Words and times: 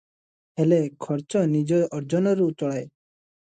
ହେଲେ 0.61 0.79
ଖର୍ଚ୍ଚ 1.07 1.45
ନିଜ 1.53 1.83
ଅର୍ଜନରୁ 1.99 2.51
ଚଳାଏ। 2.63 2.83